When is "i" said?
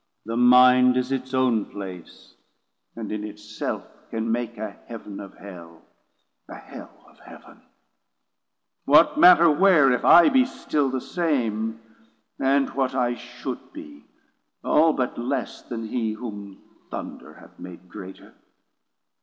10.03-10.29, 12.95-13.13